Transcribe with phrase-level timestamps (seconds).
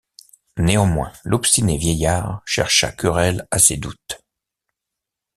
[0.57, 4.19] Néanmoins l’obstiné vieillard chercha querelle à ses doutes.